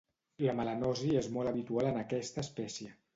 La 0.45 0.53
melanosi 0.59 1.11
és 1.21 1.29
molt 1.35 1.49
habitual 1.51 1.91
en 1.91 1.99
aquesta 2.05 2.45
espècie. 2.47 2.89